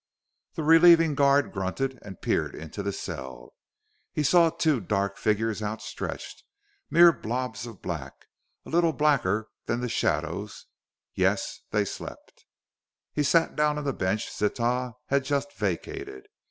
[0.55, 3.53] The relieving guard grunted and peered into the cell.
[4.11, 6.43] He saw two dark figures outstretched,
[6.89, 8.25] mere blobs of black,
[8.65, 10.65] a little blacker than the shadows.
[11.13, 12.45] Yes, they slept....
[13.13, 16.25] He sat down on the bench Sitah had just vacated.